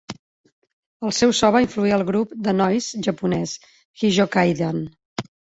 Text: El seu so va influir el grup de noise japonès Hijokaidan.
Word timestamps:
El 1.09 1.13
seu 1.17 1.33
so 1.41 1.51
va 1.57 1.61
influir 1.65 1.93
el 1.99 2.05
grup 2.09 2.33
de 2.47 2.55
noise 2.63 3.05
japonès 3.11 3.55
Hijokaidan. 4.07 4.85